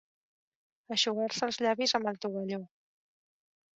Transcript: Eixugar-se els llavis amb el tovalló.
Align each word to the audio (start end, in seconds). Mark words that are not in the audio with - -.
Eixugar-se 0.95 1.45
els 1.49 1.61
llavis 1.65 1.95
amb 1.99 2.11
el 2.13 2.21
tovalló. 2.25 2.63